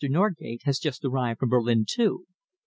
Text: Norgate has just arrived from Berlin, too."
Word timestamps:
Norgate 0.03 0.63
has 0.63 0.79
just 0.79 1.05
arrived 1.05 1.39
from 1.41 1.49
Berlin, 1.49 1.85
too." 1.87 2.25